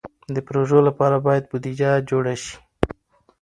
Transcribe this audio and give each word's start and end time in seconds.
د 0.35 0.37
پروژو 0.47 0.79
لپاره 0.87 1.15
باید 1.25 1.43
بودیجه 1.49 1.91
جوړه 2.09 2.33
شي. 2.43 2.55